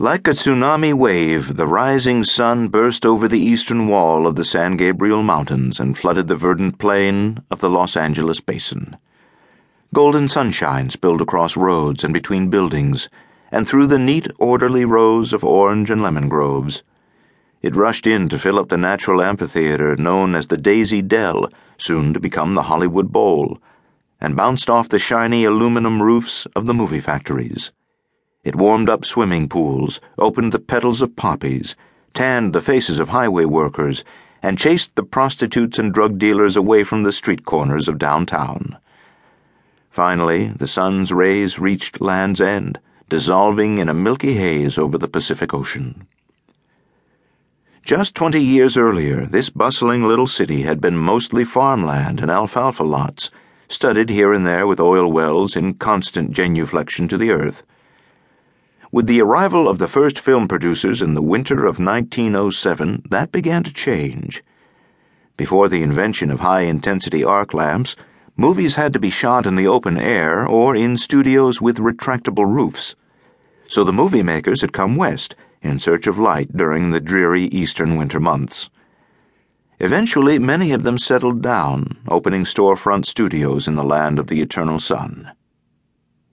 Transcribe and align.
Like 0.00 0.28
a 0.28 0.30
tsunami 0.30 0.94
wave, 0.94 1.56
the 1.56 1.66
rising 1.66 2.22
sun 2.22 2.68
burst 2.68 3.04
over 3.04 3.26
the 3.26 3.40
eastern 3.40 3.88
wall 3.88 4.28
of 4.28 4.36
the 4.36 4.44
San 4.44 4.76
Gabriel 4.76 5.24
Mountains 5.24 5.80
and 5.80 5.98
flooded 5.98 6.28
the 6.28 6.36
verdant 6.36 6.78
plain 6.78 7.42
of 7.50 7.58
the 7.58 7.68
Los 7.68 7.96
Angeles 7.96 8.40
basin. 8.40 8.96
Golden 9.92 10.28
sunshine 10.28 10.88
spilled 10.90 11.20
across 11.20 11.56
roads 11.56 12.04
and 12.04 12.14
between 12.14 12.48
buildings 12.48 13.08
and 13.50 13.66
through 13.66 13.88
the 13.88 13.98
neat, 13.98 14.28
orderly 14.38 14.84
rows 14.84 15.32
of 15.32 15.42
orange 15.42 15.90
and 15.90 16.00
lemon 16.00 16.28
groves. 16.28 16.84
It 17.60 17.74
rushed 17.74 18.06
in 18.06 18.28
to 18.28 18.38
fill 18.38 18.60
up 18.60 18.68
the 18.68 18.78
natural 18.78 19.20
amphitheater 19.20 19.96
known 19.96 20.36
as 20.36 20.46
the 20.46 20.56
Daisy 20.56 21.02
Dell, 21.02 21.48
soon 21.76 22.14
to 22.14 22.20
become 22.20 22.54
the 22.54 22.70
Hollywood 22.70 23.10
Bowl, 23.10 23.58
and 24.20 24.36
bounced 24.36 24.70
off 24.70 24.90
the 24.90 25.00
shiny 25.00 25.42
aluminum 25.42 26.00
roofs 26.00 26.46
of 26.54 26.66
the 26.66 26.74
movie 26.74 27.00
factories. 27.00 27.72
It 28.44 28.54
warmed 28.54 28.88
up 28.88 29.04
swimming 29.04 29.48
pools, 29.48 30.00
opened 30.16 30.52
the 30.52 30.58
petals 30.58 31.02
of 31.02 31.16
poppies, 31.16 31.74
tanned 32.14 32.52
the 32.52 32.60
faces 32.60 33.00
of 33.00 33.08
highway 33.08 33.44
workers, 33.44 34.04
and 34.42 34.56
chased 34.56 34.94
the 34.94 35.02
prostitutes 35.02 35.78
and 35.78 35.92
drug 35.92 36.18
dealers 36.18 36.56
away 36.56 36.84
from 36.84 37.02
the 37.02 37.12
street 37.12 37.44
corners 37.44 37.88
of 37.88 37.98
downtown. 37.98 38.78
Finally, 39.90 40.52
the 40.56 40.68
sun's 40.68 41.12
rays 41.12 41.58
reached 41.58 42.00
Land's 42.00 42.40
End, 42.40 42.78
dissolving 43.08 43.78
in 43.78 43.88
a 43.88 43.94
milky 43.94 44.34
haze 44.34 44.78
over 44.78 44.96
the 44.96 45.08
Pacific 45.08 45.52
Ocean. 45.52 46.06
Just 47.84 48.14
twenty 48.14 48.42
years 48.42 48.76
earlier, 48.76 49.26
this 49.26 49.50
bustling 49.50 50.04
little 50.04 50.28
city 50.28 50.62
had 50.62 50.80
been 50.80 50.96
mostly 50.96 51.44
farmland 51.44 52.20
and 52.20 52.30
alfalfa 52.30 52.84
lots, 52.84 53.30
studded 53.68 54.10
here 54.10 54.32
and 54.32 54.46
there 54.46 54.66
with 54.66 54.78
oil 54.78 55.10
wells 55.10 55.56
in 55.56 55.74
constant 55.74 56.30
genuflection 56.30 57.08
to 57.08 57.16
the 57.16 57.30
earth. 57.30 57.64
With 58.90 59.06
the 59.06 59.20
arrival 59.20 59.68
of 59.68 59.76
the 59.78 59.86
first 59.86 60.18
film 60.18 60.48
producers 60.48 61.02
in 61.02 61.12
the 61.12 61.20
winter 61.20 61.66
of 61.66 61.78
1907, 61.78 63.02
that 63.10 63.30
began 63.30 63.62
to 63.64 63.72
change. 63.72 64.42
Before 65.36 65.68
the 65.68 65.82
invention 65.82 66.30
of 66.30 66.40
high 66.40 66.62
intensity 66.62 67.22
arc 67.22 67.52
lamps, 67.52 67.96
movies 68.34 68.76
had 68.76 68.94
to 68.94 68.98
be 68.98 69.10
shot 69.10 69.44
in 69.44 69.56
the 69.56 69.66
open 69.66 69.98
air 69.98 70.46
or 70.46 70.74
in 70.74 70.96
studios 70.96 71.60
with 71.60 71.76
retractable 71.76 72.46
roofs. 72.46 72.94
So 73.66 73.84
the 73.84 73.92
movie 73.92 74.22
makers 74.22 74.62
had 74.62 74.72
come 74.72 74.96
west 74.96 75.34
in 75.60 75.78
search 75.78 76.06
of 76.06 76.18
light 76.18 76.56
during 76.56 76.90
the 76.90 77.00
dreary 77.00 77.44
eastern 77.44 77.96
winter 77.96 78.18
months. 78.18 78.70
Eventually, 79.80 80.38
many 80.38 80.72
of 80.72 80.82
them 80.82 80.96
settled 80.96 81.42
down, 81.42 81.98
opening 82.08 82.44
storefront 82.44 83.04
studios 83.04 83.68
in 83.68 83.74
the 83.74 83.84
land 83.84 84.18
of 84.18 84.28
the 84.28 84.40
eternal 84.40 84.80
sun. 84.80 85.30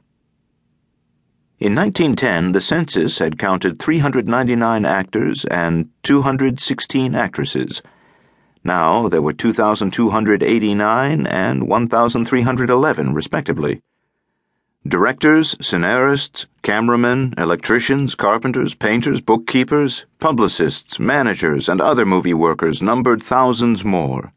In 1.59 1.76
1910, 1.76 2.54
the 2.54 2.61
census 2.61 3.20
had 3.20 3.38
counted 3.38 3.78
399 3.78 4.84
actors 4.84 5.45
and 5.45 5.89
216 6.02 7.14
actresses 7.14 7.84
now 8.64 9.08
there 9.08 9.22
were 9.22 9.34
2,289 9.34 11.28
and 11.28 11.68
1,311, 11.68 13.14
respectively. 13.14 13.82
Directors, 14.88 15.56
scenarists, 15.56 16.46
cameramen, 16.62 17.34
electricians, 17.38 18.16
carpenters, 18.16 18.74
painters, 18.74 19.20
bookkeepers, 19.20 20.06
publicists, 20.20 21.00
managers, 21.00 21.67
and 21.67 21.82
other 21.82 22.06
movie 22.06 22.34
workers 22.34 22.82
numbered 22.82 23.22
thousands 23.22 23.84
more. 23.84 24.32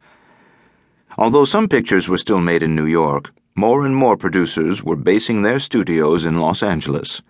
Although 1.17 1.45
some 1.45 1.69
pictures 1.69 2.09
were 2.09 2.17
still 2.17 2.41
made 2.41 2.63
in 2.63 2.75
New 2.75 2.85
York, 2.85 3.31
more 3.55 3.85
and 3.85 3.95
more 3.95 4.17
producers 4.17 4.83
were 4.83 4.95
basing 4.95 5.41
their 5.41 5.59
studios 5.59 6.25
in 6.25 6.39
Los 6.39 6.63
Angeles. 6.63 7.21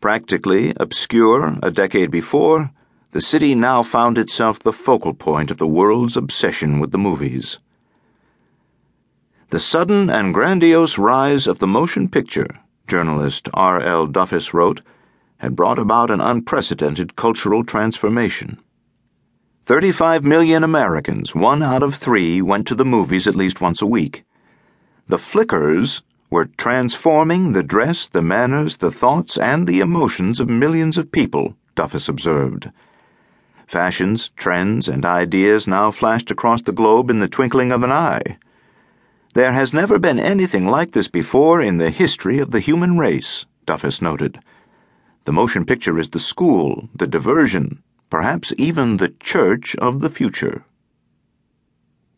Practically 0.00 0.72
obscure 0.78 1.58
a 1.62 1.70
decade 1.70 2.10
before, 2.10 2.70
the 3.14 3.20
city 3.20 3.54
now 3.54 3.80
found 3.80 4.18
itself 4.18 4.58
the 4.58 4.72
focal 4.72 5.14
point 5.14 5.52
of 5.52 5.58
the 5.58 5.68
world's 5.68 6.16
obsession 6.16 6.80
with 6.80 6.90
the 6.90 6.98
movies. 6.98 7.60
The 9.50 9.60
sudden 9.60 10.10
and 10.10 10.34
grandiose 10.34 10.98
rise 10.98 11.46
of 11.46 11.60
the 11.60 11.66
motion 11.68 12.08
picture, 12.08 12.48
journalist 12.88 13.48
R. 13.54 13.78
L. 13.80 14.08
Duffus 14.08 14.52
wrote, 14.52 14.80
had 15.36 15.54
brought 15.54 15.78
about 15.78 16.10
an 16.10 16.20
unprecedented 16.20 17.14
cultural 17.14 17.62
transformation. 17.62 18.58
35 19.66 20.24
million 20.24 20.64
Americans, 20.64 21.36
one 21.36 21.62
out 21.62 21.84
of 21.84 21.94
three, 21.94 22.42
went 22.42 22.66
to 22.66 22.74
the 22.74 22.84
movies 22.84 23.28
at 23.28 23.36
least 23.36 23.60
once 23.60 23.80
a 23.80 23.86
week. 23.86 24.24
The 25.06 25.18
flickers 25.18 26.02
were 26.30 26.46
transforming 26.46 27.52
the 27.52 27.62
dress, 27.62 28.08
the 28.08 28.22
manners, 28.22 28.78
the 28.78 28.90
thoughts, 28.90 29.38
and 29.38 29.68
the 29.68 29.78
emotions 29.78 30.40
of 30.40 30.48
millions 30.48 30.98
of 30.98 31.12
people, 31.12 31.54
Duffus 31.76 32.08
observed. 32.08 32.72
Fashions, 33.66 34.30
trends, 34.36 34.88
and 34.88 35.04
ideas 35.04 35.66
now 35.66 35.90
flashed 35.90 36.30
across 36.30 36.62
the 36.62 36.72
globe 36.72 37.10
in 37.10 37.20
the 37.20 37.28
twinkling 37.28 37.72
of 37.72 37.82
an 37.82 37.92
eye. 37.92 38.38
There 39.34 39.52
has 39.52 39.74
never 39.74 39.98
been 39.98 40.18
anything 40.18 40.66
like 40.66 40.92
this 40.92 41.08
before 41.08 41.60
in 41.60 41.78
the 41.78 41.90
history 41.90 42.38
of 42.38 42.52
the 42.52 42.60
human 42.60 42.98
race, 42.98 43.46
Duffus 43.66 44.00
noted. 44.00 44.38
The 45.24 45.32
motion 45.32 45.64
picture 45.64 45.98
is 45.98 46.10
the 46.10 46.18
school, 46.18 46.88
the 46.94 47.06
diversion, 47.06 47.82
perhaps 48.10 48.52
even 48.58 48.98
the 48.98 49.08
church 49.20 49.74
of 49.76 50.00
the 50.00 50.10
future. 50.10 50.64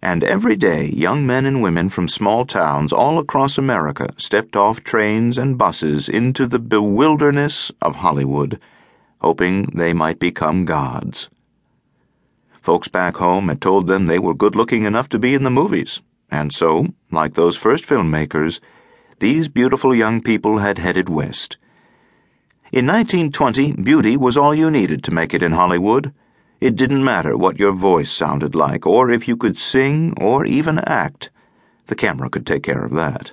And 0.03 0.23
every 0.23 0.57
day, 0.57 0.87
young 0.87 1.27
men 1.27 1.47
and 1.47 1.63
women 1.63 1.89
from 1.89 2.07
small 2.07 2.45
towns 2.45 2.93
all 2.93 3.19
across 3.19 3.57
America 3.57 4.09
stepped 4.19 4.55
off 4.55 4.85
trains 4.85 5.39
and 5.39 5.57
buses 5.57 6.09
into 6.09 6.47
the 6.47 6.59
bewilderness 6.59 7.73
of 7.81 7.97
Hollywood, 7.97 8.61
hoping 9.21 9.71
they 9.75 9.93
might 9.93 10.19
become 10.19 10.65
gods. 10.65 11.31
Folks 12.67 12.89
back 12.89 13.19
home 13.19 13.47
had 13.47 13.61
told 13.61 13.87
them 13.87 14.07
they 14.07 14.19
were 14.19 14.35
good 14.35 14.57
looking 14.57 14.87
enough 14.87 15.09
to 15.11 15.21
be 15.21 15.35
in 15.35 15.45
the 15.45 15.51
movies, 15.51 16.03
and 16.33 16.53
so, 16.53 16.89
like 17.13 17.35
those 17.35 17.57
first 17.57 17.87
filmmakers, 17.87 18.59
these 19.21 19.47
beautiful 19.47 19.95
young 19.95 20.21
people 20.21 20.59
had 20.59 20.79
headed 20.79 21.09
west. 21.09 21.59
In 22.73 22.85
1920, 22.85 23.75
beauty 23.75 24.17
was 24.17 24.37
all 24.37 24.53
you 24.53 24.69
needed 24.69 25.05
to 25.05 25.15
make 25.15 25.33
it 25.33 25.45
in 25.45 25.53
Hollywood. 25.53 26.13
It 26.61 26.75
didn't 26.75 27.05
matter 27.05 27.37
what 27.37 27.61
your 27.61 27.71
voice 27.71 28.11
sounded 28.11 28.57
like, 28.57 28.85
or 28.85 29.13
if 29.13 29.29
you 29.29 29.37
could 29.37 29.57
sing 29.57 30.13
or 30.21 30.45
even 30.45 30.81
act. 30.81 31.31
The 31.87 31.95
camera 31.95 32.29
could 32.29 32.49
take 32.49 32.65
care 32.65 32.85
of 32.85 32.95
that. 32.95 33.31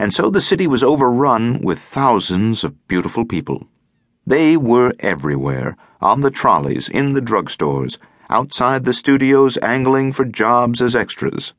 And 0.00 0.12
so 0.12 0.30
the 0.30 0.40
city 0.40 0.66
was 0.66 0.82
overrun 0.82 1.60
with 1.62 1.78
thousands 1.78 2.64
of 2.64 2.88
beautiful 2.88 3.24
people. 3.24 3.68
They 4.26 4.56
were 4.56 4.94
everywhere 4.98 5.76
on 6.00 6.22
the 6.22 6.32
trolleys, 6.32 6.88
in 6.88 7.12
the 7.12 7.22
drugstores 7.22 7.98
outside 8.28 8.84
the 8.84 8.92
studios 8.92 9.56
angling 9.62 10.12
for 10.12 10.24
jobs 10.24 10.82
as 10.82 10.96
extras. 10.96 11.54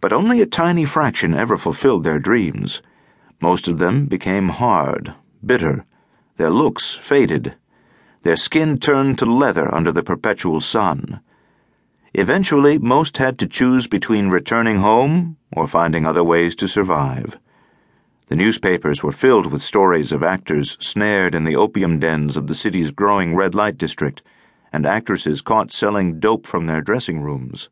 But 0.00 0.12
only 0.12 0.40
a 0.40 0.46
tiny 0.46 0.84
fraction 0.84 1.34
ever 1.34 1.56
fulfilled 1.56 2.04
their 2.04 2.18
dreams. 2.18 2.82
Most 3.40 3.68
of 3.68 3.78
them 3.78 4.06
became 4.06 4.48
hard, 4.48 5.14
bitter, 5.44 5.84
their 6.36 6.50
looks 6.50 6.94
faded, 6.94 7.56
their 8.22 8.36
skin 8.36 8.78
turned 8.78 9.18
to 9.18 9.26
leather 9.26 9.74
under 9.74 9.92
the 9.92 10.02
perpetual 10.02 10.60
sun. 10.60 11.20
Eventually, 12.14 12.78
most 12.78 13.16
had 13.16 13.38
to 13.38 13.46
choose 13.46 13.86
between 13.86 14.28
returning 14.28 14.78
home 14.78 15.36
or 15.52 15.66
finding 15.66 16.06
other 16.06 16.22
ways 16.22 16.54
to 16.56 16.68
survive. 16.68 17.38
The 18.28 18.36
newspapers 18.36 19.02
were 19.02 19.12
filled 19.12 19.50
with 19.50 19.62
stories 19.62 20.12
of 20.12 20.22
actors 20.22 20.76
snared 20.80 21.34
in 21.34 21.44
the 21.44 21.56
opium 21.56 21.98
dens 21.98 22.36
of 22.36 22.46
the 22.46 22.54
city's 22.54 22.90
growing 22.90 23.34
red 23.34 23.54
light 23.54 23.78
district 23.78 24.22
and 24.72 24.86
actresses 24.86 25.42
caught 25.42 25.70
selling 25.70 26.18
dope 26.18 26.46
from 26.46 26.66
their 26.66 26.80
dressing 26.80 27.20
rooms. 27.20 27.68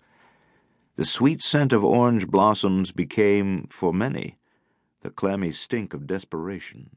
The 0.97 1.05
sweet 1.05 1.43
scent 1.43 1.73
of 1.73 1.82
orange 1.82 2.29
blossoms 2.29 2.93
became, 2.93 3.67
for 3.70 3.93
many, 3.94 4.37
the 5.00 5.11
clammy 5.11 5.52
stink 5.52 5.94
of 5.94 6.06
desperation. 6.06 6.91